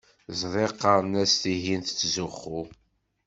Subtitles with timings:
[0.39, 2.61] Ẓriɣ qqaren-as tihin tettzuxxu.